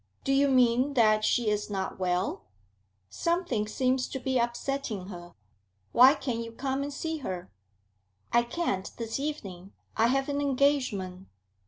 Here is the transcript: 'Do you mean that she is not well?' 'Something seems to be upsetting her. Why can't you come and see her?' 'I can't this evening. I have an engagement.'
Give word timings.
'Do 0.23 0.33
you 0.33 0.47
mean 0.47 0.95
that 0.95 1.23
she 1.23 1.47
is 1.51 1.69
not 1.69 1.99
well?' 1.99 2.41
'Something 3.11 3.67
seems 3.67 4.07
to 4.07 4.17
be 4.19 4.39
upsetting 4.39 5.09
her. 5.09 5.35
Why 5.91 6.15
can't 6.15 6.39
you 6.39 6.53
come 6.53 6.81
and 6.81 6.91
see 6.91 7.17
her?' 7.19 7.51
'I 8.33 8.43
can't 8.45 8.91
this 8.97 9.19
evening. 9.19 9.73
I 9.95 10.07
have 10.07 10.27
an 10.27 10.41
engagement.' 10.41 11.27